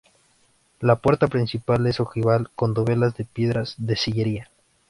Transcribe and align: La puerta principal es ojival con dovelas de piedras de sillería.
La 0.79 0.95
puerta 0.95 1.27
principal 1.27 1.85
es 1.85 1.99
ojival 1.99 2.49
con 2.55 2.73
dovelas 2.73 3.15
de 3.17 3.23
piedras 3.25 3.75
de 3.77 3.95
sillería. 3.95 4.49